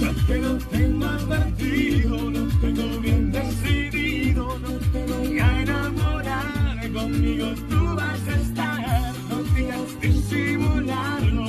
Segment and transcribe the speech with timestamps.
[0.00, 7.46] Ya te lo tengo advertido, lo tengo bien decidido, no te voy a enamorar, conmigo
[7.68, 11.44] tú vas a estar, no digas disimularlo,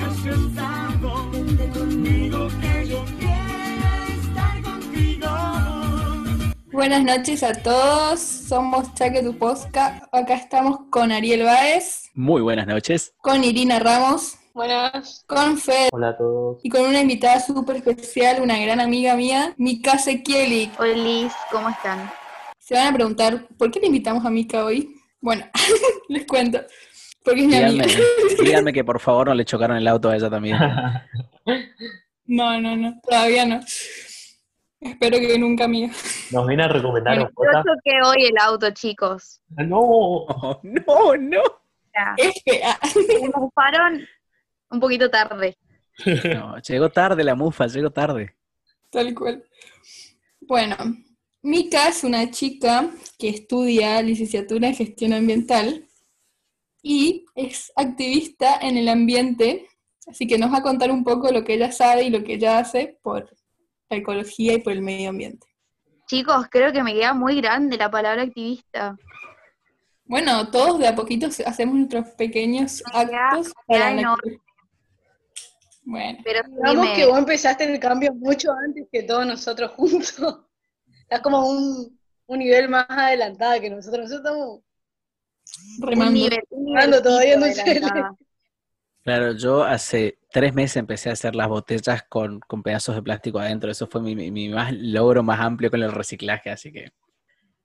[0.00, 1.30] has estado
[1.72, 5.28] conmigo que yo quiero estar contigo.
[6.72, 10.08] Buenas noches a todos, somos Chaque Tu Posca.
[10.10, 13.14] Acá estamos con Ariel Báez, Muy buenas noches.
[13.20, 15.22] con Irina Ramos, Buenas.
[15.28, 16.58] con Fed Hola a todos.
[16.64, 20.68] y con una invitada súper especial, una gran amiga mía, Mika Sekieli.
[20.80, 22.10] Hola Liz, ¿cómo están?
[22.58, 24.96] Se van a preguntar, ¿por qué le invitamos a Mika hoy?
[25.20, 25.44] Bueno,
[26.08, 26.58] les cuento,
[27.24, 27.98] porque es mi Díganme, amiga.
[28.42, 30.58] díganme que por favor no le chocaron el auto a ella también.
[32.30, 33.60] No, no, no, todavía no.
[34.80, 35.90] Espero que nunca, amiga.
[36.32, 39.40] Nos viene a recomendar Bueno, yo choqué hoy el auto, chicos.
[39.50, 41.42] No, No, no, no.
[41.94, 42.76] Ya, Es que, ah,
[43.22, 44.04] me ocuparon
[44.70, 45.56] un poquito tarde.
[46.34, 48.34] No, llegó tarde la mufa, llegó tarde.
[48.90, 49.44] Tal cual.
[50.40, 50.76] Bueno,
[51.42, 52.88] Mika es una chica
[53.18, 55.88] que estudia licenciatura en gestión ambiental
[56.82, 59.68] y es activista en el ambiente,
[60.06, 62.34] así que nos va a contar un poco lo que ella sabe y lo que
[62.34, 63.28] ella hace por
[63.90, 65.46] la ecología y por el medio ambiente.
[66.06, 68.96] Chicos, creo que me queda muy grande la palabra activista.
[70.04, 74.40] Bueno, todos de a poquito hacemos nuestros pequeños actos para la enorme.
[75.88, 80.40] Bueno, Pero Digamos que vos empezaste el cambio mucho antes que todos nosotros juntos.
[81.02, 84.10] Estás como un, un nivel más adelantado que nosotros.
[84.10, 84.60] Nosotros estamos
[85.88, 86.14] un remando.
[86.14, 88.16] nivel, un todavía no adelantada.
[89.02, 93.38] Claro, yo hace tres meses empecé a hacer las botellas con, con pedazos de plástico
[93.40, 93.70] adentro.
[93.72, 96.92] Eso fue mi, mi- mi más logro más amplio con el reciclaje, así que,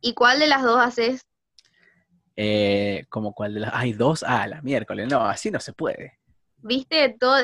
[0.02, 1.26] ¿Y cuál de las dos haces?
[2.36, 3.72] eh, como cuál de las...
[3.74, 5.08] Hay dos, ah, la miércoles.
[5.10, 6.20] No, así no se puede.
[6.64, 7.38] Viste, Todo-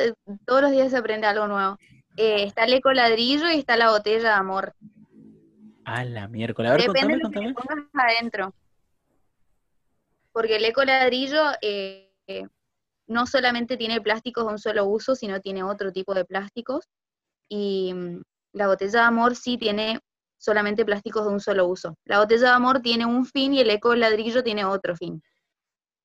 [0.45, 1.77] todos los días se aprende algo nuevo.
[2.17, 4.73] Eh, está el eco ladrillo y está la botella de amor.
[5.85, 6.71] Ah, la miércoles.
[6.71, 8.53] A ver, Depende contame, de lo que pongas adentro.
[10.31, 12.11] Porque el eco ladrillo eh,
[13.07, 16.85] no solamente tiene plásticos de un solo uso, sino tiene otro tipo de plásticos.
[17.49, 18.21] Y mm,
[18.53, 19.99] la botella de amor sí tiene
[20.37, 21.95] solamente plásticos de un solo uso.
[22.05, 25.21] La botella de amor tiene un fin y el eco ladrillo tiene otro fin.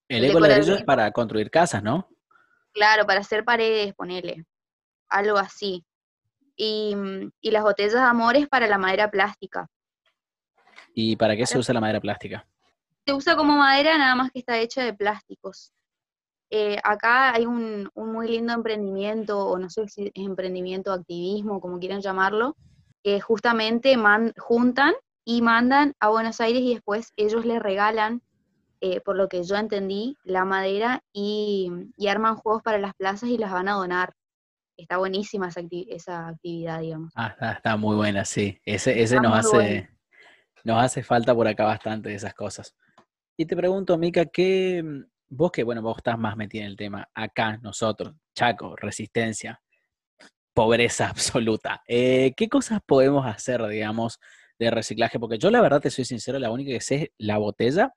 [0.08, 2.08] El el eco ladrillo es para construir casas, ¿no?
[2.74, 4.44] Claro, para hacer paredes, ponele.
[5.08, 5.84] Algo así.
[6.56, 9.68] Y, mm, y las botellas de amor es para la madera plástica.
[10.94, 12.46] ¿Y para qué se usa la madera plástica?
[13.06, 15.74] se usa como madera, nada más que está hecha de plásticos.
[16.48, 21.60] Eh, acá hay un, un muy lindo emprendimiento, o no sé si es emprendimiento, activismo,
[21.60, 22.56] como quieran llamarlo,
[23.02, 28.22] que justamente man- juntan y mandan a Buenos Aires y después ellos les regalan,
[28.86, 33.30] eh, por lo que yo entendí, la madera y, y arman juegos para las plazas
[33.30, 34.12] y las van a donar.
[34.76, 37.10] Está buenísima esa, acti- esa actividad, digamos.
[37.14, 38.60] Ah, está, está muy buena, sí.
[38.62, 39.88] Ese, ese nos hace, bueno.
[40.64, 42.74] nos hace falta por acá bastante de esas cosas.
[43.38, 44.84] Y te pregunto, Mica, ¿qué,
[45.30, 49.62] vos que, bueno, vos estás más metida en el tema, acá nosotros, Chaco, resistencia,
[50.52, 54.20] pobreza absoluta, eh, ¿qué cosas podemos hacer, digamos,
[54.58, 55.18] de reciclaje?
[55.18, 57.94] Porque yo la verdad te soy sincero, la única que sé es la botella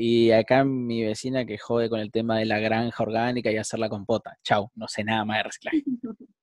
[0.00, 3.80] y acá mi vecina que jode con el tema de la granja orgánica y hacer
[3.80, 4.38] la compota.
[4.44, 5.84] Chau, no sé nada más de reciclaje.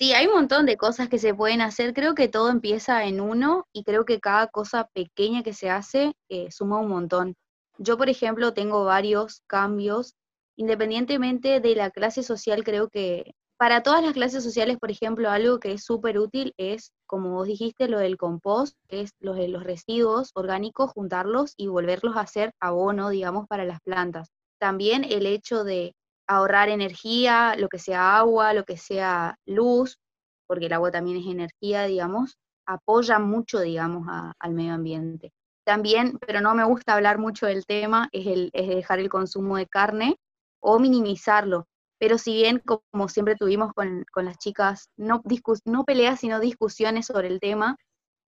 [0.00, 1.92] Sí, hay un montón de cosas que se pueden hacer.
[1.92, 6.12] Creo que todo empieza en uno y creo que cada cosa pequeña que se hace
[6.28, 7.34] eh, suma un montón.
[7.78, 10.14] Yo, por ejemplo, tengo varios cambios.
[10.56, 15.58] Independientemente de la clase social, creo que para todas las clases sociales, por ejemplo, algo
[15.58, 19.48] que es súper útil es, como vos dijiste, lo del compost, que es los, de
[19.48, 24.28] los residuos orgánicos, juntarlos y volverlos a hacer abono, digamos, para las plantas.
[24.60, 25.94] También el hecho de
[26.28, 29.98] ahorrar energía, lo que sea agua, lo que sea luz,
[30.46, 32.36] porque el agua también es energía, digamos,
[32.66, 34.06] apoya mucho, digamos,
[34.38, 35.32] al medio ambiente.
[35.64, 39.56] También, pero no me gusta hablar mucho del tema, es, el, es dejar el consumo
[39.56, 40.16] de carne
[40.60, 41.66] o minimizarlo.
[41.98, 46.40] Pero si bien, como siempre tuvimos con, con las chicas, no, discus- no peleas, sino
[46.40, 47.76] discusiones sobre el tema,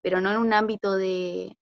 [0.01, 1.55] pero no en un ámbito de,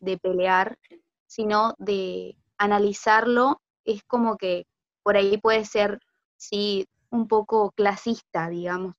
[0.00, 0.78] de pelear,
[1.26, 4.66] sino de analizarlo, es como que
[5.02, 6.00] por ahí puede ser,
[6.36, 8.94] sí, un poco clasista, digamos,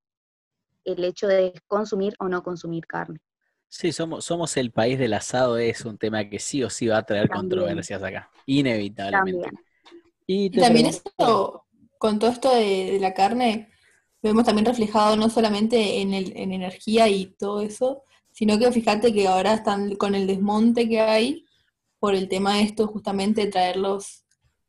[0.85, 3.19] el hecho de consumir o no consumir carne.
[3.69, 6.99] Sí, somos, somos el país del asado, es un tema que sí o sí va
[6.99, 7.41] a traer También.
[7.49, 9.49] controversias acá, inevitablemente.
[9.49, 9.65] También.
[10.27, 11.65] Y también pregunto- esto,
[11.99, 13.69] con todo esto de, la carne,
[14.21, 18.71] lo vemos también reflejado no solamente en, el, en energía y todo eso, sino que
[18.71, 21.45] fíjate que ahora están con el desmonte que hay
[21.99, 24.23] por el tema de esto justamente de traer los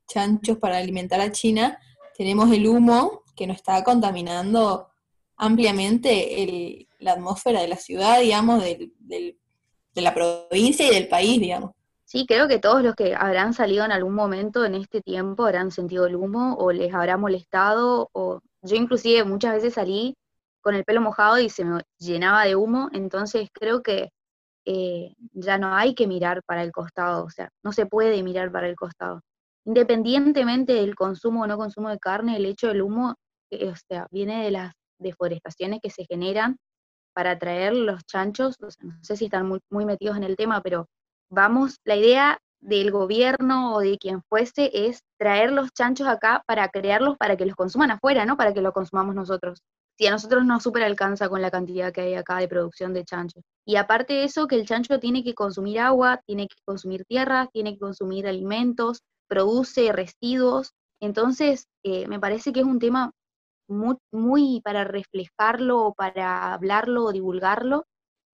[0.07, 1.79] chanchos para alimentar a China,
[2.17, 4.89] tenemos el humo que nos está contaminando
[5.37, 9.39] ampliamente el- la atmósfera de la ciudad, digamos, del- del-
[9.95, 11.73] de la provincia y del país, digamos.
[12.11, 15.71] Sí, creo que todos los que habrán salido en algún momento en este tiempo habrán
[15.71, 20.17] sentido el humo o les habrá molestado o yo inclusive muchas veces salí
[20.63, 24.09] con el pelo mojado y se me llenaba de humo, entonces creo que
[24.65, 28.51] eh, ya no hay que mirar para el costado, o sea, no se puede mirar
[28.51, 29.21] para el costado.
[29.67, 33.17] Independientemente del consumo o no consumo de carne, el hecho del humo,
[33.51, 36.57] eh, o sea, viene de las deforestaciones que se generan
[37.13, 40.37] para atraer los chanchos, o sea, no sé si están muy, muy metidos en el
[40.37, 40.89] tema, pero
[41.31, 46.69] vamos, la idea del gobierno o de quien fuese es traer los chanchos acá para
[46.69, 49.63] crearlos para que los consuman afuera, no para que los consumamos nosotros.
[49.97, 53.05] Si a nosotros no super alcanza con la cantidad que hay acá de producción de
[53.05, 53.43] chanchos.
[53.67, 57.49] Y aparte de eso, que el chancho tiene que consumir agua, tiene que consumir tierra,
[57.53, 60.73] tiene que consumir alimentos, produce residuos.
[61.01, 63.13] Entonces, eh, me parece que es un tema
[63.69, 67.85] muy, muy para reflejarlo, para hablarlo o divulgarlo,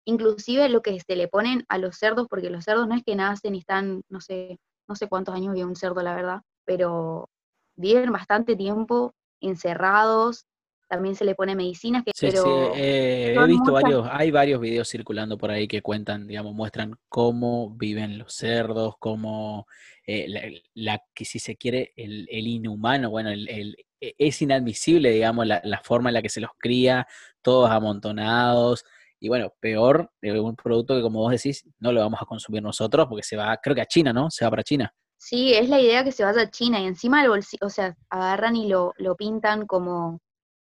[0.04, 3.14] inclusive lo que se le ponen a los cerdos, porque los cerdos no es que
[3.16, 4.58] nacen y están, no sé,
[4.88, 7.28] no sé cuántos años vive un cerdo, la verdad, pero
[7.76, 10.46] viven bastante tiempo encerrados,
[10.88, 14.30] también se le pone medicinas, que, Sí, pero sí, eh, he visto muchas- varios, hay
[14.32, 19.66] varios videos circulando por ahí que cuentan, digamos, muestran cómo viven los cerdos, cómo,
[20.04, 20.40] eh, la,
[20.74, 25.46] la- que si se quiere, el, el inhumano, bueno, el, el- e- es inadmisible, digamos,
[25.46, 27.06] la, la forma en la que se los cría,
[27.40, 28.84] todos amontonados,
[29.20, 32.62] y bueno, peor, de un producto que como vos decís, no lo vamos a consumir
[32.62, 34.30] nosotros porque se va, creo que a China, ¿no?
[34.30, 34.92] Se va para China.
[35.18, 37.94] Sí, es la idea que se vaya a China y encima el bolsillo, o sea,
[38.08, 40.20] agarran y lo, lo pintan como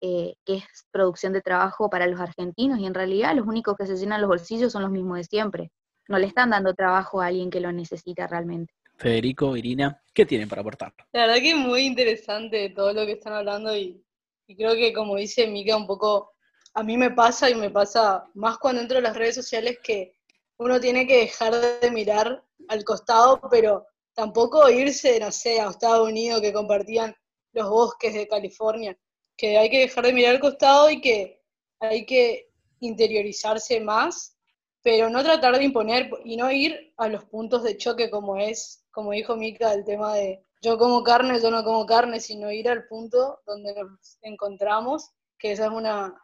[0.00, 3.86] eh, que es producción de trabajo para los argentinos y en realidad los únicos que
[3.86, 5.70] se llenan los bolsillos son los mismos de siempre.
[6.08, 8.74] No le están dando trabajo a alguien que lo necesita realmente.
[8.96, 10.92] Federico, Irina, ¿qué tienen para aportar?
[11.12, 14.04] La verdad que es muy interesante todo lo que están hablando y,
[14.48, 16.32] y creo que como dice Mica, un poco
[16.74, 20.12] a mí me pasa y me pasa más cuando entro a las redes sociales que
[20.58, 26.08] uno tiene que dejar de mirar al costado, pero tampoco irse, no sé, a Estados
[26.08, 27.14] Unidos que compartían
[27.52, 28.96] los bosques de California,
[29.36, 31.42] que hay que dejar de mirar al costado y que
[31.80, 32.50] hay que
[32.80, 34.36] interiorizarse más,
[34.82, 38.84] pero no tratar de imponer y no ir a los puntos de choque como es,
[38.90, 42.68] como dijo Mica, el tema de yo como carne, yo no como carne, sino ir
[42.68, 46.14] al punto donde nos encontramos, que ese es una,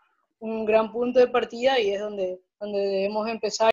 [0.41, 3.71] un gran punto de partida y es donde, donde debemos empezar.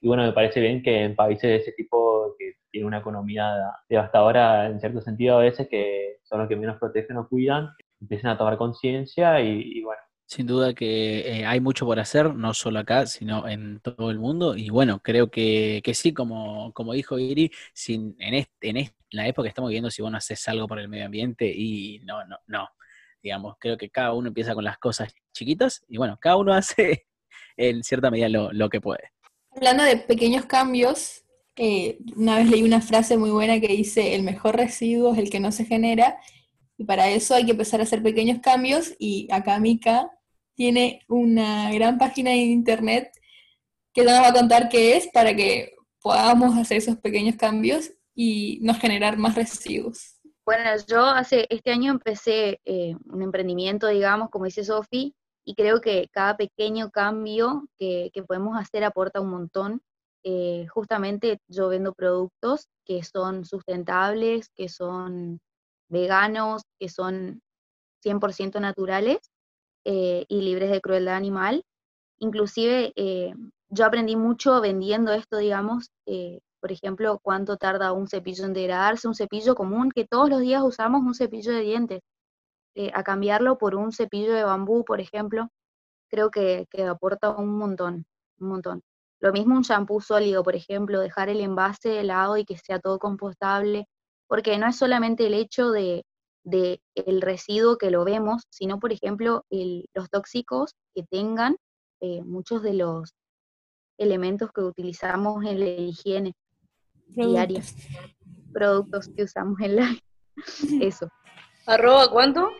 [0.00, 3.54] Y bueno, me parece bien que en países de ese tipo que tienen una economía
[3.88, 7.70] devastadora en cierto sentido a veces, que son los que menos protegen o cuidan,
[8.00, 12.34] empiecen a tomar conciencia y, y bueno, Sin duda que eh, hay mucho por hacer,
[12.34, 14.56] no solo acá, sino en todo el mundo.
[14.56, 18.96] Y bueno, creo que, que sí, como, como dijo Iri, sin, en, este, en este-
[19.10, 22.00] la época que estamos viviendo, si vos no haces algo por el medio ambiente, y
[22.04, 22.68] no, no, no.
[23.26, 27.08] Digamos, creo que cada uno empieza con las cosas chiquitas y bueno, cada uno hace
[27.56, 29.10] en cierta medida lo, lo que puede.
[29.50, 31.24] Hablando de pequeños cambios,
[31.56, 35.28] eh, una vez leí una frase muy buena que dice, el mejor residuo es el
[35.28, 36.20] que no se genera,
[36.78, 40.08] y para eso hay que empezar a hacer pequeños cambios, y acá Mika
[40.54, 43.10] tiene una gran página de internet
[43.92, 48.60] que nos va a contar qué es para que podamos hacer esos pequeños cambios y
[48.62, 50.15] no generar más residuos.
[50.46, 55.12] Bueno, yo hace este año empecé eh, un emprendimiento, digamos, como dice Sofi,
[55.44, 59.82] y creo que cada pequeño cambio que, que podemos hacer aporta un montón.
[60.22, 65.40] Eh, justamente yo vendo productos que son sustentables, que son
[65.88, 67.42] veganos, que son
[68.04, 69.18] 100% naturales
[69.84, 71.64] eh, y libres de crueldad animal.
[72.18, 73.34] Inclusive eh,
[73.68, 79.06] yo aprendí mucho vendiendo esto, digamos, eh, por ejemplo, cuánto tarda un cepillo en degradarse,
[79.06, 82.00] un cepillo común que todos los días usamos, un cepillo de dientes,
[82.74, 85.48] eh, a cambiarlo por un cepillo de bambú, por ejemplo,
[86.10, 88.04] creo que, que aporta un montón,
[88.40, 88.82] un montón.
[89.20, 92.98] Lo mismo un shampoo sólido, por ejemplo, dejar el envase helado y que sea todo
[92.98, 93.86] compostable,
[94.26, 96.04] porque no es solamente el hecho de,
[96.42, 101.58] de el residuo que lo vemos, sino, por ejemplo, los tóxicos que tengan
[102.00, 103.14] eh, muchos de los
[103.98, 106.34] elementos que utilizamos en la higiene
[107.06, 108.52] diaria, Productos.
[108.52, 109.96] productos que usamos en la...
[110.80, 111.08] Eso,
[111.66, 112.50] ¿Arroba cuánto?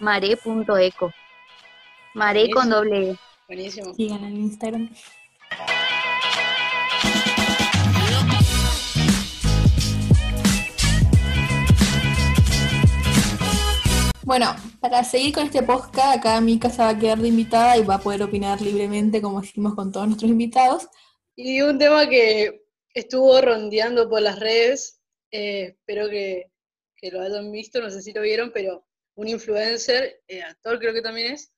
[0.00, 1.12] mare.eco.
[2.14, 3.16] Mare con doble E.
[3.46, 3.94] Buenísimo.
[3.94, 4.90] Sigan en Instagram.
[14.24, 17.82] Bueno, para seguir con este podcast, acá Mika se va a quedar de invitada y
[17.82, 20.88] va a poder opinar libremente como hicimos con todos nuestros invitados.
[21.34, 22.62] Y un tema que
[22.94, 26.50] estuvo rondeando por las redes, eh, espero que,
[26.96, 30.92] que lo hayan visto, no sé si lo vieron, pero un influencer, eh, actor creo
[30.92, 31.52] que también es,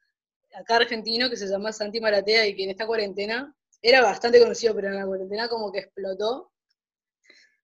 [0.54, 4.74] acá argentino que se llama Santi Maratea y que en esta cuarentena era bastante conocido,
[4.74, 6.52] pero en la cuarentena como que explotó.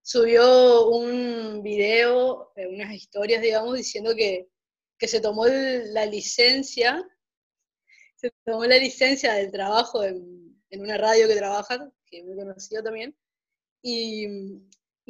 [0.03, 4.49] Subió un video, eh, unas historias, digamos, diciendo que,
[4.99, 7.07] que se tomó la licencia,
[8.17, 12.37] se tomó la licencia del trabajo en, en una radio que trabaja, que es muy
[12.37, 13.15] conocido también,
[13.83, 14.27] y,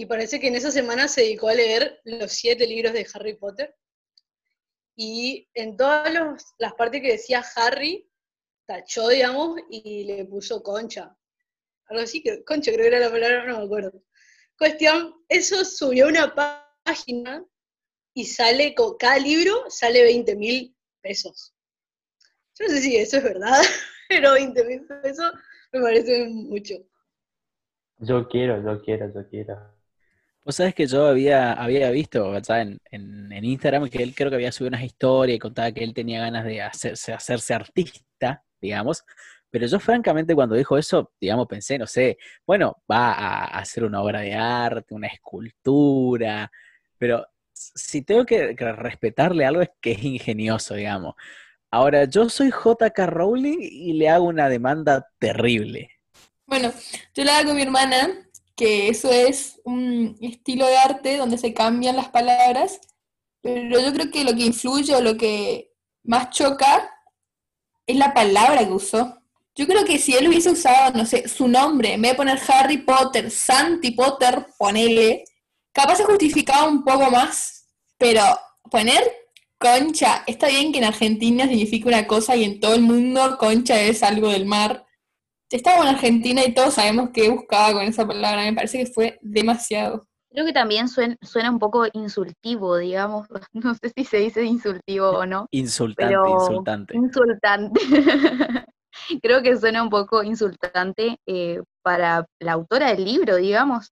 [0.06, 3.74] parece que en esa semana se dedicó a leer los siete libros de Harry Potter.
[4.96, 6.12] Y en todas
[6.58, 8.08] las partes que decía Harry,
[8.66, 11.16] tachó, digamos, y le puso concha.
[11.86, 14.04] Algo así, que concha creo que era la palabra, no me acuerdo.
[14.56, 17.44] Cuestión, eso subió una pá- página
[18.14, 21.54] y sale, cada libro sale 20 mil pesos.
[22.58, 23.60] Yo no sé si eso es verdad,
[24.08, 25.32] pero 20 mil pesos
[25.72, 26.74] me parece mucho.
[28.00, 29.56] Yo quiero, yo quiero, yo quiero.
[30.44, 32.34] Vos sabés que yo había, había visto.
[32.36, 35.84] En, en- en Instagram que él creo que había subido unas historias y contaba que
[35.84, 39.04] él tenía ganas de hacerse, hacerse artista, digamos.
[39.50, 44.02] Pero yo francamente cuando dijo eso, digamos, pensé, no sé, bueno, va a hacer una
[44.02, 46.50] obra de arte, una escultura,
[46.98, 51.14] pero si tengo que respetarle algo es que es ingenioso, digamos.
[51.70, 55.90] Ahora, yo soy JK Rowling y le hago una demanda terrible.
[56.48, 56.72] Bueno,
[57.14, 58.26] yo le hago con mi hermana
[58.56, 62.80] que eso es un estilo de arte donde se cambian las palabras,
[63.42, 65.74] pero yo creo que lo que influye o lo que
[66.04, 66.90] más choca
[67.86, 69.20] es la palabra que usó.
[69.54, 72.40] Yo creo que si él hubiese usado, no sé, su nombre, en vez de poner
[72.48, 75.24] Harry Potter, Santi Potter, ponele,
[75.72, 77.66] capaz se justificaba un poco más,
[77.98, 78.22] pero
[78.70, 79.04] poner
[79.58, 83.78] concha, está bien que en Argentina significa una cosa y en todo el mundo concha
[83.82, 84.87] es algo del mar.
[85.50, 89.18] Estaba en Argentina y todos sabemos qué buscaba con esa palabra, me parece que fue
[89.22, 90.06] demasiado.
[90.30, 93.26] Creo que también suen- suena un poco insultivo, digamos.
[93.54, 95.46] No sé si se dice insultivo o no.
[95.50, 96.96] Insultante, Pero- insultante.
[96.96, 97.80] Insultante.
[99.22, 103.90] Creo que suena un poco insultante eh, para la autora del libro, digamos.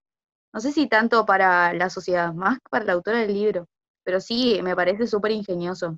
[0.53, 3.67] No sé si tanto para la sociedad, más para la autora del libro.
[4.05, 5.97] Pero sí, me parece súper ingenioso.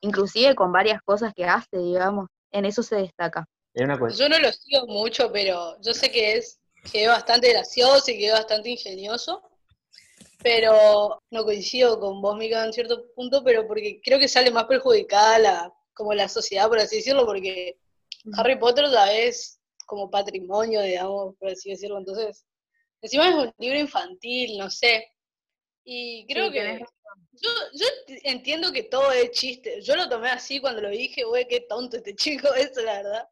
[0.00, 2.28] Inclusive con varias cosas que hace, digamos.
[2.52, 3.44] En eso se destaca.
[3.74, 4.30] Era una cuestión.
[4.30, 6.60] Yo no lo sigo mucho, pero yo sé que es,
[6.92, 9.42] que es bastante gracioso y que es bastante ingenioso.
[10.42, 14.64] Pero no coincido con vos, Mica, en cierto punto, pero porque creo que sale más
[14.64, 17.78] perjudicada la, como la sociedad, por así decirlo, porque
[18.34, 21.98] Harry Potter ya es como patrimonio, digamos, por así decirlo.
[21.98, 22.44] Entonces,
[23.00, 25.06] encima es un libro infantil, no sé.
[25.84, 26.84] Y creo Sí, que
[27.32, 29.80] yo, yo ent- entiendo que todo es chiste.
[29.82, 33.28] Yo lo tomé así cuando lo dije, güey, qué tonto este chico, eso, la verdad.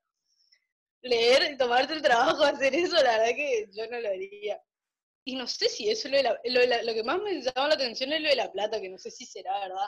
[1.03, 4.61] Leer y tomarte el trabajo de hacer eso, la verdad que yo no lo haría.
[5.25, 7.19] Y no sé si eso es lo de la, lo, de la- lo que más
[7.23, 9.87] me llama la atención es lo de la plata, que no sé si será verdad.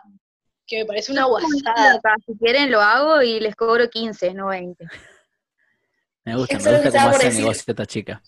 [0.67, 2.01] Que me parece una guasada.
[2.27, 4.87] Si quieren lo hago y les cobro 15, no 20.
[6.25, 8.23] Me gusta, Eso me gusta cómo hace negocio esta chica.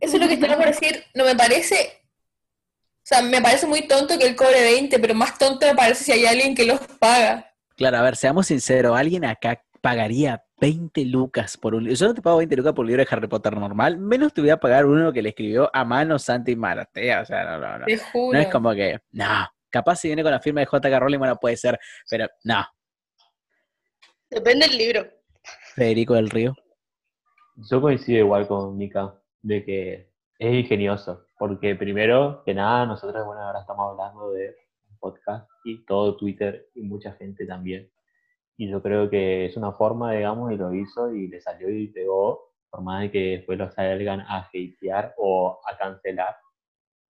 [0.00, 3.86] Eso es lo que estaba por decir, no me parece, o sea, me parece muy
[3.86, 6.80] tonto que él cobre 20, pero más tonto me parece si hay alguien que los
[6.98, 7.52] paga.
[7.76, 11.96] Claro, a ver, seamos sinceros, ¿alguien acá pagaría 20 lucas por un libro?
[11.96, 14.40] Yo no te pago 20 lucas por un libro de Harry Potter normal, menos te
[14.40, 17.78] voy a pagar uno que le escribió a mano Santi Maratea, o sea, no, no,
[17.78, 17.84] no.
[17.86, 18.36] Te juro.
[18.36, 20.98] No es como que, no, capaz si viene con la firma de J.K.
[20.98, 22.64] Rowling, bueno, puede ser, pero no,
[24.30, 25.06] Depende del libro.
[25.74, 26.54] Federico del Río.
[27.56, 33.42] Yo coincido igual con Mika, de que es ingenioso, porque primero que nada, nosotros, bueno,
[33.42, 34.54] ahora estamos hablando de
[35.00, 37.90] podcast y todo Twitter y mucha gente también.
[38.58, 41.88] Y yo creo que es una forma, digamos, y lo hizo y le salió y
[41.88, 46.36] pegó, por más de que después lo salgan a hatear o a cancelar.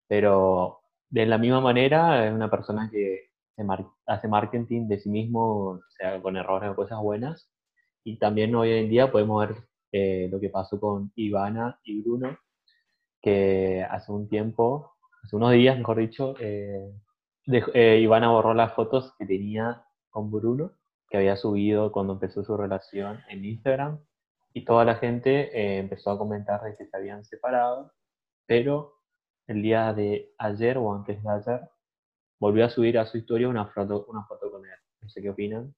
[0.07, 5.09] Pero de la misma manera, es una persona que se mar- hace marketing de sí
[5.09, 7.49] mismo, o sea, con errores o cosas buenas.
[8.03, 9.57] Y también hoy en día podemos ver
[9.91, 12.37] eh, lo que pasó con Ivana y Bruno,
[13.21, 16.91] que hace un tiempo, hace unos días, mejor dicho, eh,
[17.47, 20.71] dej- eh, Ivana borró las fotos que tenía con Bruno,
[21.09, 23.99] que había subido cuando empezó su relación en Instagram,
[24.53, 27.93] y toda la gente eh, empezó a comentar de que se habían separado,
[28.47, 28.93] pero
[29.47, 31.61] el día de ayer o antes de ayer
[32.39, 34.71] volvió a subir a su historia una foto, una foto con él.
[35.01, 35.75] No sé qué opinan.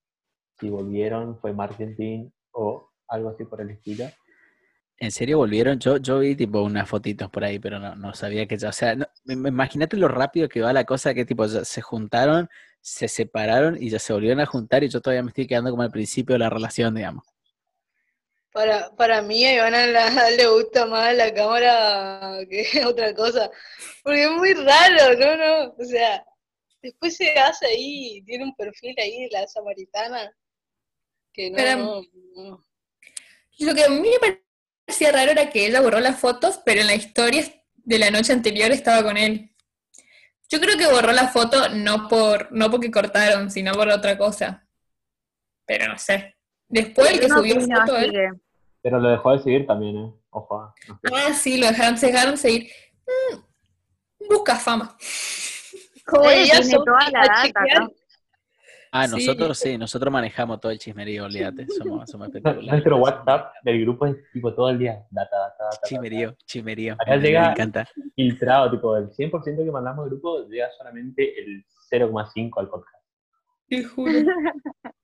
[0.59, 4.05] Si volvieron, fue marketing o algo así por el estilo.
[4.98, 5.79] ¿En serio volvieron?
[5.79, 8.74] Yo, yo vi tipo unas fotitos por ahí, pero no, no sabía que ya, o
[8.74, 12.50] sea, no- imagínate lo rápido que va la cosa, que tipo se juntaron,
[12.81, 15.83] se separaron y ya se volvieron a juntar y yo todavía me estoy quedando como
[15.83, 17.25] al principio de la relación, digamos.
[18.51, 23.50] Para, para mí a Ivana la- le gusta más la cámara que otra cosa.
[24.03, 25.38] Porque es muy raro, ¿no?
[25.38, 26.24] no O sea,
[26.81, 30.31] después se hace ahí, tiene un perfil ahí de la samaritana,
[31.33, 32.01] que no, Pero- no,
[32.36, 32.65] no.
[33.59, 34.39] Lo que a mí me
[34.88, 37.43] parecía raro era que ella borró las fotos, pero en la historia
[37.75, 39.49] de la noche anterior estaba con él.
[40.50, 44.65] Yo creo que borró la foto no por no porque cortaron, sino por otra cosa.
[45.65, 46.36] Pero no sé.
[46.68, 48.29] Después el que no subió opino, foto, él- que-
[48.82, 50.13] Pero lo dejó de seguir también, ¿eh?
[50.32, 50.60] Ojo.
[50.62, 51.10] ah, no sé.
[51.15, 52.72] Ah, sí, lo dejaron, se dejaron seguir.
[53.06, 54.98] Mm, busca fama.
[56.22, 57.88] Tienen Sofi, toda la data, chequear.
[58.91, 59.15] Ah, Sí.
[59.15, 61.67] nosotros sí, nosotros manejamos todo el chismerío, olvídate.
[61.69, 62.72] Somos, somos espectaculares.
[62.72, 65.05] Nuestro WhatsApp del grupo es tipo todo el día.
[65.12, 65.63] Data, data, data.
[65.75, 65.88] data.
[65.88, 66.93] Chismerío, chismerío.
[66.93, 67.88] Acá Me- llega- Me encanta.
[68.15, 72.96] Filtrado, tipo, del 100% que mandamos al grupo llega solamente el 0,5 al podcast.
[73.67, 74.12] Te juro.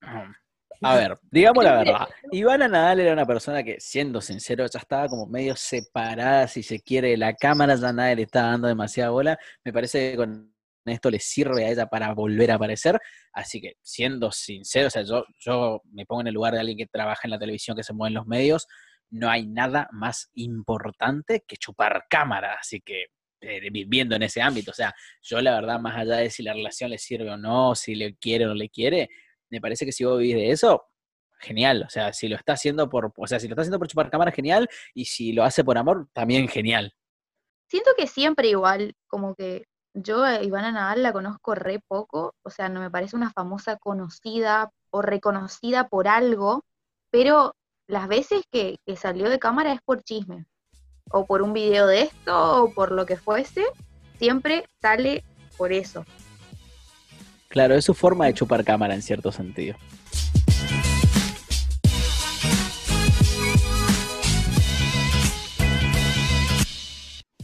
[0.82, 2.08] A ver, digamos la verdad.
[2.32, 6.82] Ivana Nadal era una persona que, siendo sincero, ya estaba como medio separada, si se
[6.82, 9.40] quiere, de la cámara, ya nadie le estaba dando demasiada bola.
[9.64, 10.54] Me parece que con
[10.94, 13.00] esto le sirve a ella para volver a aparecer.
[13.34, 16.78] Así que, siendo sincero, o sea, yo, yo me pongo en el lugar de alguien
[16.78, 18.68] que trabaja en la televisión, que se mueve en los medios,
[19.10, 22.58] no hay nada más importante que chupar cámara.
[22.60, 23.06] Así que,
[23.42, 26.54] eh, viviendo en ese ámbito, o sea, yo la verdad, más allá de si la
[26.54, 29.10] relación le sirve o no, si le quiere o no le quiere,
[29.50, 30.88] me parece que si vos vivís de eso,
[31.40, 31.84] genial.
[31.86, 34.10] O sea, si lo está haciendo por, o sea, si lo está haciendo por chupar
[34.10, 34.68] cámara, genial.
[34.94, 36.94] Y si lo hace por amor, también genial.
[37.70, 39.66] Siento que siempre igual, como que
[39.96, 43.78] yo a Ivana Nadal la conozco re poco, o sea, no me parece una famosa
[43.78, 46.64] conocida o reconocida por algo,
[47.12, 47.56] pero
[47.88, 50.46] las veces que, que salió de cámara es por chisme,
[51.12, 53.64] o por un video de esto, o por lo que fuese,
[54.20, 55.24] siempre sale
[55.58, 56.06] por eso.
[57.48, 59.78] Claro, es su forma de chupar cámara en cierto sentido.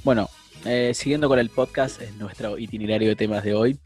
[0.04, 0.28] Bueno,
[0.66, 3.80] eh, siguiendo con el podcast, en nuestro itinerario de temas de hoy.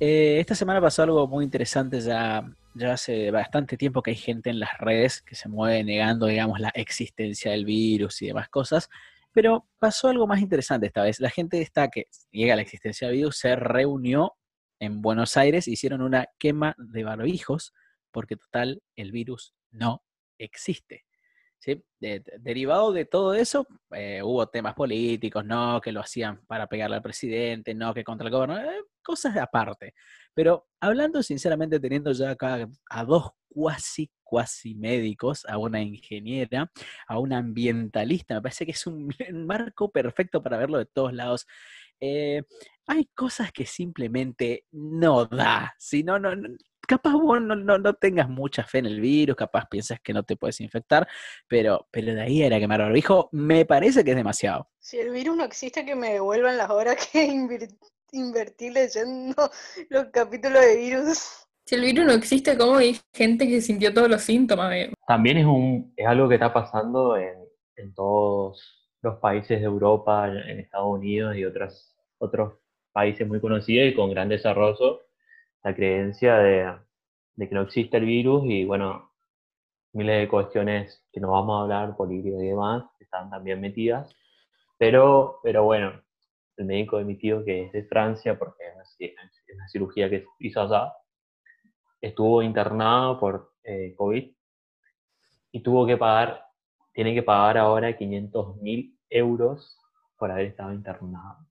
[0.00, 4.50] eh, esta semana pasó algo muy interesante, ya, ya hace bastante tiempo que hay gente
[4.50, 8.90] en las redes que se mueve negando, digamos, la existencia del virus y demás cosas,
[9.32, 11.20] pero pasó algo más interesante esta vez.
[11.20, 14.34] La gente esta que llega a la existencia del virus se reunió
[14.80, 17.72] en Buenos Aires, hicieron una quema de barbijos,
[18.10, 20.02] porque total, el virus no
[20.38, 21.05] existe.
[21.66, 21.84] ¿Sí?
[22.00, 26.68] De- de- derivado de todo eso, eh, hubo temas políticos, no, que lo hacían para
[26.68, 29.94] pegarle al presidente, no, que contra el gobierno, eh, cosas aparte.
[30.34, 36.70] Pero hablando sinceramente, teniendo ya acá a dos cuasi, cuasi médicos, a una ingeniera,
[37.08, 39.08] a una ambientalista, me parece que es un
[39.46, 41.46] marco perfecto para verlo de todos lados.
[42.00, 42.42] Eh,
[42.86, 45.74] hay cosas que simplemente no da.
[45.78, 46.36] Si no, no-
[46.86, 50.22] capaz vos no, no, no tengas mucha fe en el virus, capaz piensas que no
[50.22, 51.06] te puedes infectar,
[51.48, 54.68] pero, pero de ahí era quemar barbijo, me parece que es demasiado.
[54.78, 57.24] Si el virus no existe, que me devuelvan las horas que
[58.12, 59.34] invertí leyendo
[59.90, 61.46] los capítulos de virus.
[61.64, 64.72] Si el virus no existe, ¿cómo hay gente que sintió todos los síntomas?
[65.06, 67.34] También es, un, es algo que está pasando en,
[67.76, 72.54] en todos los países de Europa, en, en Estados Unidos y otras, otros
[72.92, 75.02] países muy conocidos y con gran desarrollo,
[75.62, 76.76] la creencia de,
[77.34, 79.12] de que no existe el virus y bueno,
[79.92, 84.14] miles de cuestiones que no vamos a hablar, políticas y demás, que están también metidas.
[84.78, 86.02] Pero, pero bueno,
[86.56, 90.10] el médico de mi tío, que es de Francia, porque es una, es una cirugía
[90.10, 90.92] que hizo allá,
[92.00, 94.32] estuvo internado por eh, COVID
[95.52, 96.44] y tuvo que pagar,
[96.92, 99.78] tiene que pagar ahora 500 mil euros
[100.18, 101.46] por haber estado internado.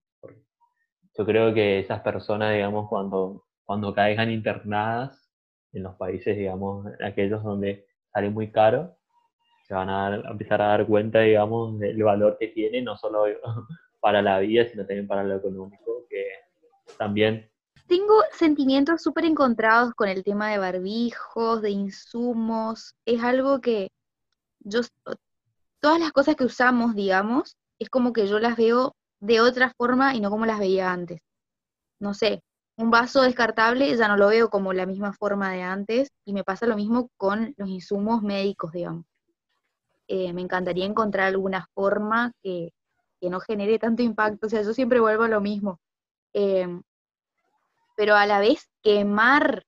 [1.17, 5.29] Yo creo que esas personas, digamos, cuando, cuando caigan internadas
[5.73, 8.97] en los países, digamos, aquellos donde sale muy caro,
[9.67, 13.25] se van a, empezar a dar cuenta, digamos, del valor que tiene, no solo
[13.99, 16.27] para la vida, sino también para lo económico, que
[16.97, 17.49] también
[17.87, 22.95] Tengo sentimientos súper encontrados con el tema de barbijos, de insumos.
[23.05, 23.89] Es algo que
[24.59, 24.81] yo,
[25.79, 30.15] todas las cosas que usamos, digamos, es como que yo las veo de otra forma
[30.15, 31.19] y no como las veía antes.
[31.99, 32.41] No sé,
[32.77, 36.43] un vaso descartable ya no lo veo como la misma forma de antes y me
[36.43, 39.05] pasa lo mismo con los insumos médicos, digamos.
[40.07, 42.71] Eh, me encantaría encontrar alguna forma que,
[43.19, 44.47] que no genere tanto impacto.
[44.47, 45.79] O sea, yo siempre vuelvo a lo mismo.
[46.33, 46.81] Em,
[47.95, 49.63] pero a la vez quemar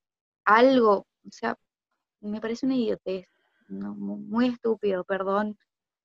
[0.45, 1.55] algo, o sea,
[2.21, 3.27] me parece una idiotez,
[3.69, 5.57] no, mu- muy estúpido, perdón.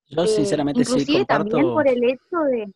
[0.09, 1.75] Yo Eh, sinceramente sí inclusive también comparto...
[1.75, 2.73] por el hecho de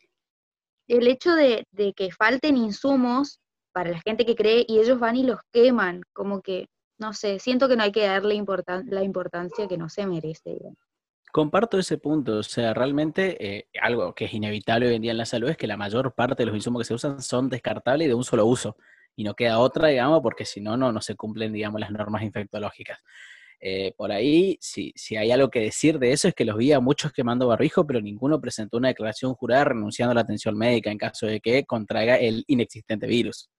[0.89, 3.41] el hecho de, de que falten insumos
[3.77, 6.65] para la gente que cree y ellos van y los queman, como que,
[6.99, 8.43] no sé, siento que no hay que darle
[8.87, 10.57] la importancia que no se merece.
[11.31, 15.19] Comparto ese punto, o sea, realmente eh, algo que es inevitable hoy en día en
[15.19, 18.07] la salud es que la mayor parte de los insumos que se usan son descartables
[18.07, 18.79] y de un solo uso,
[19.15, 22.23] y no queda otra, digamos, porque si no, no, no se cumplen, digamos, las normas
[22.23, 22.99] infectológicas.
[23.61, 26.73] Eh, por ahí, si, si hay algo que decir de eso, es que los vi
[26.73, 30.91] a muchos quemando barbijo, pero ninguno presentó una declaración jurada renunciando a la atención médica
[30.91, 33.51] en caso de que contraiga el inexistente virus.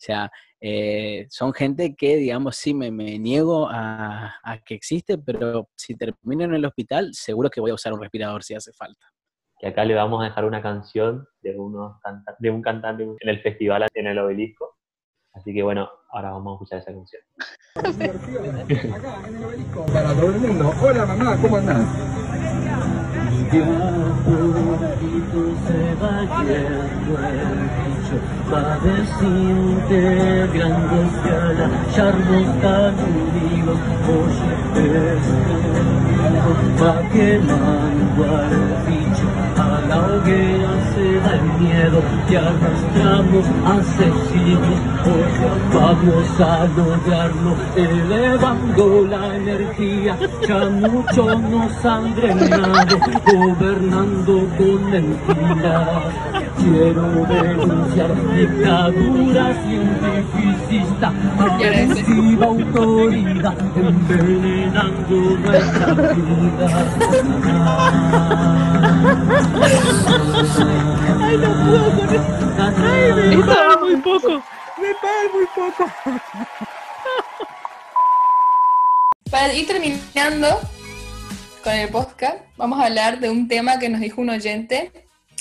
[0.00, 0.30] O sea,
[0.62, 5.94] eh, son gente que, digamos, sí me, me niego a, a que existe, pero si
[5.94, 9.06] termino en el hospital, seguro que voy a usar un respirador si hace falta.
[9.58, 13.28] Que acá le vamos a dejar una canción de, unos canta- de un cantante en
[13.28, 14.78] el festival en el obelisco.
[15.34, 17.22] Así que bueno, ahora vamos a escuchar esa canción.
[18.94, 20.72] Acá en el obelisco para todo el mundo.
[20.82, 22.19] Hola mamá, ¿cómo andás?
[23.52, 23.66] Ya
[24.24, 28.16] poquito se va yendo el bicho
[28.48, 29.98] padeciente
[30.54, 35.40] grandes alas, charlos tan unidos, oye este
[36.80, 38.54] va quemando al
[38.86, 39.26] bicho,
[39.90, 43.44] la hoguera se da el miedo que arrastramos
[44.30, 45.30] siglos, hoy
[45.74, 55.88] vamos a lograrlo, elevando la energía, ya mucho nos han drenado, gobernando con mentiras.
[56.60, 66.68] Quiero denunciar dictadura cientificista, agresiva autoridad, envenenando nuestra vida.
[74.10, 74.42] Poco.
[74.80, 75.92] Me pagan muy poco.
[79.30, 80.60] Para ir terminando
[81.62, 84.90] con el podcast, vamos a hablar de un tema que nos dijo un oyente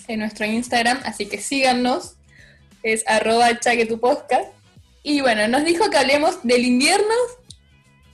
[0.07, 2.17] en nuestro Instagram, así que síganos,
[2.83, 4.49] es arroba chaquetupodcast.
[5.01, 7.15] Y bueno, nos dijo que hablemos del invierno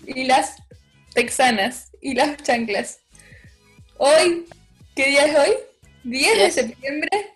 [0.05, 0.55] y las
[1.13, 2.99] texanas y las chanclas.
[3.97, 4.45] Hoy,
[4.95, 5.53] ¿qué día es hoy?
[6.03, 7.34] 10 de septiembre.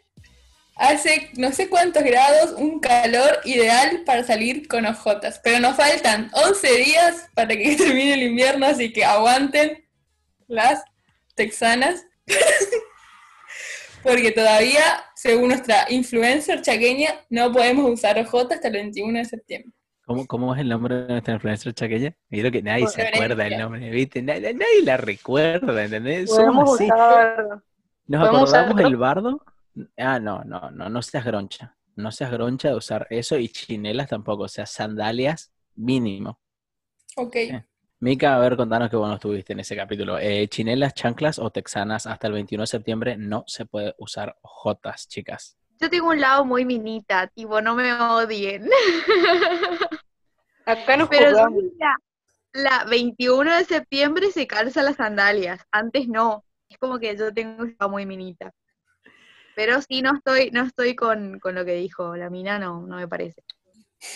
[0.81, 5.39] Hace no sé cuántos grados, un calor ideal para salir con ojotas.
[5.43, 9.85] Pero nos faltan 11 días para que termine el invierno, así que aguanten
[10.47, 10.81] las
[11.35, 12.05] texanas.
[14.03, 14.81] Porque todavía,
[15.15, 19.71] según nuestra influencer chaqueña, no podemos usar ojotas hasta el 21 de septiembre.
[20.05, 22.15] ¿Cómo, ¿Cómo es el nombre de nuestra influencer chaqueña?
[22.29, 23.17] Yo creo que nadie se Florencia.
[23.25, 24.21] acuerda del nombre, ¿viste?
[24.21, 26.29] Nadie, nadie la recuerda, ¿entendés?
[26.33, 26.85] Somos así.
[26.85, 27.59] usar.
[28.07, 29.43] ¿Nos acordamos usar- del bardo?
[29.97, 31.75] Ah, no, no, no, no seas groncha.
[31.95, 36.39] No seas groncha de usar eso y chinelas tampoco, o sea, sandalias mínimo.
[37.15, 37.35] Ok.
[38.01, 40.17] Mica, a ver, contanos qué bueno estuviste en ese capítulo.
[40.17, 45.09] Eh, chinelas, chanclas o texanas hasta el 21 de septiembre no se puede usar jotas,
[45.09, 45.57] chicas.
[45.81, 48.69] Yo tengo un lado muy minita, tipo, no me odien.
[50.65, 51.97] Acá nos Pero la,
[52.53, 56.45] la 21 de septiembre se calza las sandalias, antes no.
[56.69, 58.53] Es como que yo tengo un lado muy minita.
[59.59, 62.95] Pero sí, no estoy, no estoy con, con lo que dijo la mina, no, no
[62.95, 63.43] me parece.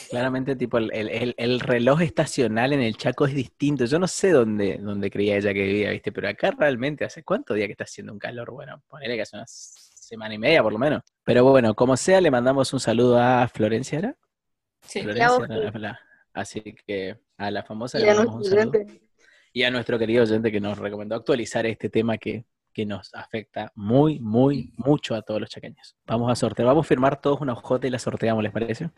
[0.09, 3.83] Claramente, tipo, el, el- el- el reloj estacional en el Chaco es distinto.
[3.83, 6.13] Yo no sé dónde, dónde creía ella que vivía, ¿viste?
[6.13, 8.51] Pero acá realmente, ¿hace cuánto día que está haciendo un calor?
[8.51, 11.01] Bueno, ponele que hace una semana y media por lo menos.
[11.25, 14.15] Pero bueno, como sea, le mandamos un saludo a Florencia, ¿era?
[14.87, 15.01] Sí.
[15.01, 15.49] Florencia, voz.
[15.49, 15.99] la- la-
[16.33, 19.01] así que a la famosa Y le a mandamos un nuestro saludo.
[19.51, 23.71] Y a nuestro querido oyente que nos recomendó actualizar este tema que, que nos afecta
[23.75, 25.95] muy, muy, mucho a todos los chaqueños.
[26.05, 28.89] Vamos a sortear, vamos a firmar todos una hojota y la sorteamos, ¿les parece?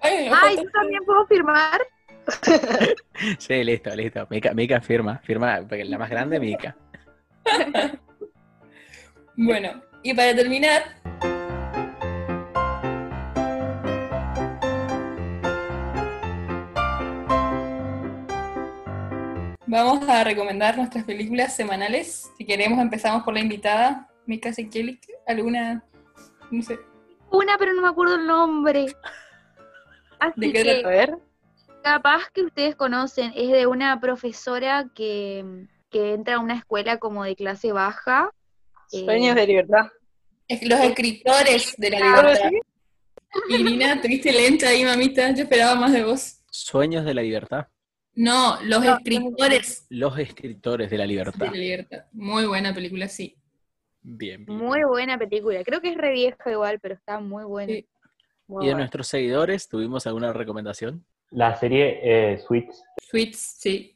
[0.00, 1.80] Ay, yo también puedo firmar.
[3.38, 4.26] Sí, listo, listo.
[4.30, 6.76] Mica, Mica firma, firma, porque la más grande, Mica.
[9.36, 10.84] Bueno, y para terminar,
[19.82, 22.30] vamos a recomendar nuestras películas semanales.
[22.38, 25.00] Si queremos, empezamos por la invitada, Mika Sekielik.
[25.26, 25.84] ¿Alguna?
[26.50, 26.78] No sé.
[27.30, 28.86] Una, pero no me acuerdo el nombre.
[30.20, 31.18] Así ¿De qué que A ver.
[31.82, 37.24] capaz que ustedes conocen, es de una profesora que, que entra a una escuela como
[37.24, 38.30] de clase baja.
[38.92, 39.86] eh, Sueños de libertad.
[40.46, 42.50] Es Los escritores de la ¿Algo libertad.
[43.48, 45.30] Irina, tuviste lenta ahí, mamita.
[45.34, 46.40] Yo esperaba más de vos.
[46.50, 47.66] Sueños de la libertad.
[48.16, 51.46] No, los No, escritores Los escritores de la de libertad.
[51.46, 52.04] la libertad.
[52.12, 53.36] Muy buena película, sí.
[54.02, 54.58] Bien, bien.
[54.58, 55.62] Muy buena película.
[55.64, 57.72] Creo que es re vieja igual, pero está muy buena.
[57.72, 57.86] Sí.
[58.46, 61.04] Muy ¿Y de nuestros seguidores tuvimos alguna recomendación?
[61.30, 62.82] La serie eh, Sweets.
[63.10, 63.90] Sweets, sí.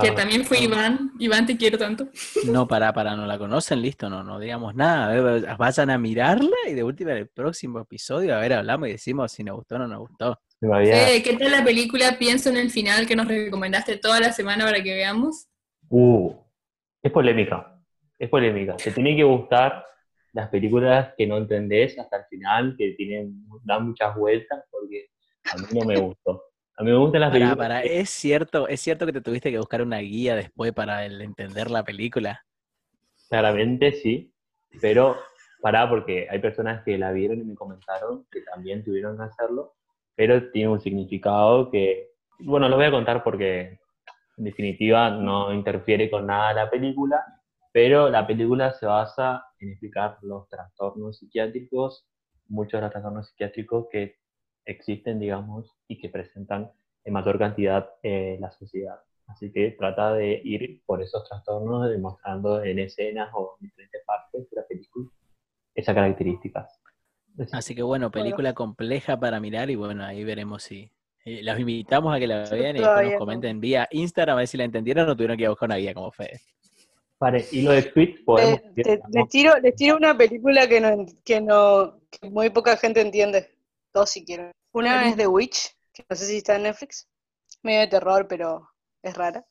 [0.00, 1.12] Que también fue Iván.
[1.18, 2.08] Iván, te quiero tanto.
[2.46, 5.14] No, para, para, no la conocen, listo, no, no digamos nada.
[5.38, 8.92] eh, Vayan a mirarla y de última en el próximo episodio, a ver, hablamos y
[8.92, 10.40] decimos si nos gustó o no nos gustó.
[10.72, 12.16] Había- Fede, ¿qué tal la película?
[12.18, 15.46] Pienso en el final que nos recomendaste toda la semana para que veamos.
[15.88, 16.32] Uh,
[17.02, 17.78] es polémica.
[18.18, 18.76] Es polémica.
[18.76, 19.84] Te tiene que gustar
[20.32, 25.08] las películas que no entendés hasta el final, que tienen, dan muchas vueltas, porque
[25.52, 26.42] a mí no me gustó.
[26.76, 27.68] A mí me gustan las Para, películas.
[27.68, 31.20] para, ¿es cierto, ¿es cierto que te tuviste que buscar una guía después para el
[31.20, 32.44] entender la película?
[33.28, 34.32] Claramente sí,
[34.80, 35.16] pero
[35.60, 39.74] pará, porque hay personas que la vieron y me comentaron que también tuvieron que hacerlo,
[40.16, 43.78] pero tiene un significado que, bueno, lo voy a contar porque
[44.36, 47.24] en definitiva no interfiere con nada la película,
[47.72, 52.06] pero la película se basa en explicar los trastornos psiquiátricos,
[52.48, 54.16] muchos de los trastornos psiquiátricos que
[54.64, 56.70] existen, digamos, y que presentan
[57.04, 59.00] en mayor cantidad eh, la sociedad.
[59.26, 64.50] Así que trata de ir por esos trastornos, demostrando en escenas o en diferentes partes
[64.50, 65.10] de la película
[65.74, 66.80] esas características.
[67.52, 70.90] Así que bueno, película compleja para mirar y bueno, ahí veremos si...
[71.24, 73.18] eh, los invitamos a que la vean y después nos no.
[73.18, 75.76] comenten vía Instagram a ver si la entendieron o tuvieron que ir a buscar una
[75.76, 76.40] guía como Fede.
[77.18, 80.68] Vale, y lo de Tweet podemos Le- decir, te- les, tiro, les tiro una película
[80.68, 83.50] que no, en- que no que muy poca gente entiende.
[83.92, 84.50] Dos si quieren.
[84.72, 87.08] Una es The Witch, que no sé si está en Netflix.
[87.62, 88.68] Medio de terror, pero
[89.02, 89.44] es rara.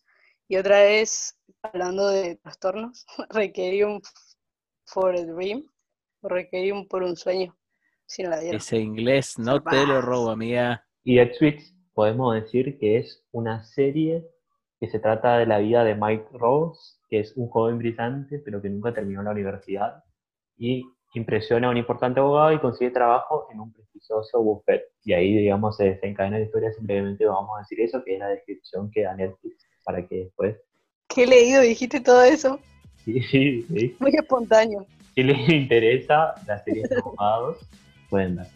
[0.49, 4.01] Y otra es, hablando de trastornos, Requiem
[4.85, 5.65] for a Dream.
[6.21, 7.55] O Requiem por un sueño.
[8.13, 8.57] Si no la vieron.
[8.57, 10.85] Ese inglés no te lo robo, amiga.
[11.03, 14.23] Y Tweets podemos decir que es una serie
[14.79, 18.61] que se trata de la vida de Mike Rose, que es un joven brillante, pero
[18.61, 20.03] que nunca terminó la universidad,
[20.55, 20.83] y
[21.15, 24.83] impresiona a un importante abogado y consigue trabajo en un prestigioso buffet.
[25.03, 28.27] Y ahí, digamos, se desencadena la historia, simplemente vamos a decir eso, que es la
[28.27, 30.55] descripción que da Netflix, para que después,
[31.07, 31.61] ¿Qué he leído?
[31.61, 32.59] Dijiste todo eso.
[33.03, 34.85] si, si, si, Muy espontáneo.
[35.15, 37.57] si les interesa la serie de abogados,
[38.09, 38.47] pueden ver.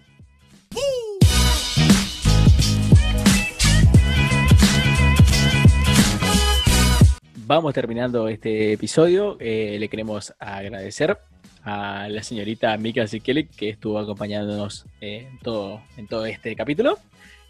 [7.45, 9.37] Vamos terminando este episodio.
[9.39, 11.17] Eh, le queremos agradecer
[11.63, 16.97] a la señorita Mika Sikeli que estuvo acompañándonos eh, en, todo, en todo este capítulo.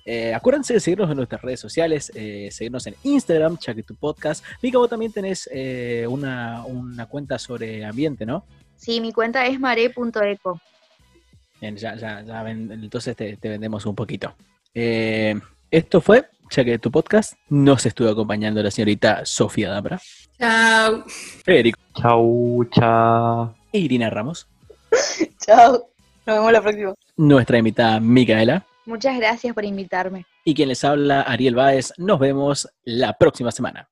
[0.09, 4.41] Eh, acuérdense de seguirnos en nuestras redes sociales, eh, seguirnos en Instagram, Chaque tu Podcast.
[4.61, 8.45] Mika, vos también tenés eh, una, una cuenta sobre ambiente, ¿no?
[8.77, 10.61] Sí, mi cuenta es mare.eco.
[11.61, 14.33] Bien, ya, ya, ya ven- entonces te, te vendemos un poquito.
[14.73, 15.39] Eh,
[15.71, 17.33] esto fue Chaque tu Podcast.
[17.49, 19.99] Nos estuvo acompañando la señorita Sofía Dabra,
[20.39, 21.03] Chao.
[21.43, 23.55] Federico Chau, chao.
[23.73, 24.47] e Irina Ramos,
[25.45, 25.89] Chao.
[26.25, 26.93] Nos vemos la próxima.
[27.15, 28.65] nuestra invitada Micaela.
[28.85, 30.25] Muchas gracias por invitarme.
[30.45, 31.91] Y quien les habla, Ariel Báez.
[31.97, 33.89] Nos vemos la próxima semana.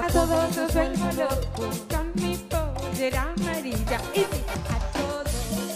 [0.00, 4.00] A todos los vuelvo loco con mi pollera amarilla.
[4.14, 5.26] Y sí, a todos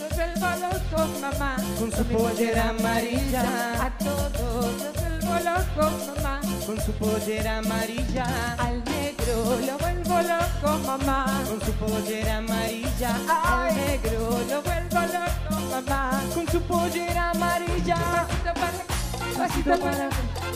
[0.01, 3.43] los vuelvo loco, mamá, Con su pollera amarilla,
[3.85, 10.79] a todos los vuelvo loco, mamá, con su pollera amarilla, al negro lo vuelvo loco,
[10.87, 16.23] mamá, con su pollera amarilla, al negro lo vuelvo loco, mamá.
[16.35, 17.97] con su pollera amarilla.
[17.97, 18.95] Pasito para
[19.37, 20.09] pasito para.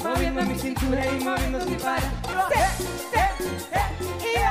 [0.02, 3.27] Moviendo mi cintura y moviendo sin parar.
[3.40, 4.47] Eh, eh, eh, y